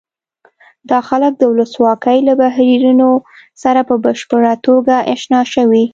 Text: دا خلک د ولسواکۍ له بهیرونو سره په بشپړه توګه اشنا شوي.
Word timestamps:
دا 0.89 0.99
خلک 1.09 1.33
د 1.37 1.43
ولسواکۍ 1.51 2.19
له 2.27 2.33
بهیرونو 2.41 3.09
سره 3.63 3.81
په 3.89 3.95
بشپړه 4.03 4.53
توګه 4.65 4.95
اشنا 5.13 5.41
شوي. 5.53 5.85